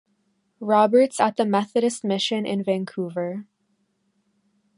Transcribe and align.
Roberts 0.59 1.19
at 1.19 1.37
the 1.37 1.45
Methodist 1.45 2.03
mission 2.03 2.43
in 2.43 2.63
Vancouver. 2.63 3.45